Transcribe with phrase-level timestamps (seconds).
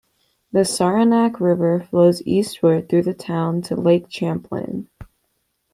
[0.51, 4.89] The Saranac River flows eastward through the town to Lake Champlain.